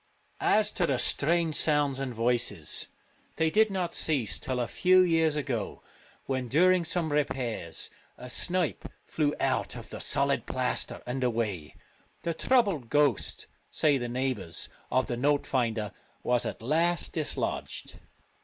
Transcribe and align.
As 0.49 0.71
to 0.71 0.87
the 0.87 0.97
strange 0.97 1.53
sounds 1.53 1.99
and 1.99 2.11
voices, 2.11 2.87
they 3.35 3.51
did 3.51 3.69
not 3.69 3.93
cease 3.93 4.39
till 4.39 4.59
a 4.59 4.67
few 4.67 5.01
years 5.01 5.35
ago, 5.35 5.83
when, 6.25 6.47
during 6.47 6.83
some 6.83 7.11
repairs, 7.11 7.91
a 8.17 8.27
snipe 8.27 8.89
flew 9.05 9.35
out 9.39 9.75
of 9.75 9.91
the 9.91 9.99
solid 9.99 10.47
plaster 10.47 11.03
and 11.05 11.23
away; 11.23 11.75
the 12.23 12.33
troubled 12.33 12.89
ghost, 12.89 13.45
say 13.69 13.99
the 13.99 14.09
neighbours, 14.09 14.69
of 14.89 15.05
the 15.05 15.15
note 15.17 15.45
finder 15.45 15.91
was 16.23 16.47
at 16.47 16.63
last 16.63 17.13
dislodged. 17.13 17.99